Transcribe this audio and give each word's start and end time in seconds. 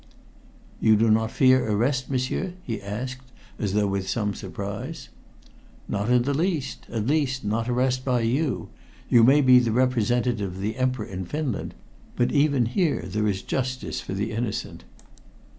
"You 0.79 0.95
do 0.95 1.11
not 1.11 1.29
fear 1.29 1.63
arrest, 1.63 2.09
m'sieur?" 2.09 2.53
he 2.63 2.81
asked, 2.81 3.31
as 3.59 3.73
though 3.75 3.85
with 3.85 4.09
some 4.09 4.33
surprise. 4.33 5.09
"Not 5.87 6.09
in 6.09 6.23
the 6.23 6.33
least 6.33 6.87
at 6.89 7.05
least, 7.05 7.43
not 7.45 7.69
arrest 7.69 8.03
by 8.03 8.21
you. 8.21 8.69
You 9.09 9.23
may 9.23 9.41
be 9.41 9.59
the 9.59 9.71
representative 9.71 10.55
of 10.55 10.59
the 10.59 10.77
Emperor 10.77 11.05
in 11.05 11.25
Finland, 11.25 11.75
but 12.15 12.31
even 12.31 12.65
here 12.65 13.03
there 13.05 13.27
is 13.27 13.43
justice 13.43 14.01
for 14.01 14.15
the 14.15 14.31
innocent." 14.31 14.85